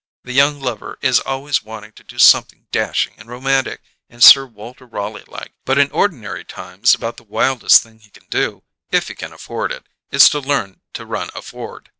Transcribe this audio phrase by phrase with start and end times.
[0.23, 4.87] The young lover is always wanting to do something dashing and romantic and Sir Walter
[4.87, 9.13] Raleigh like, but in ordinary times about the wildest thing he can do, if he
[9.13, 11.89] can afford it, is to learn to run a Ford.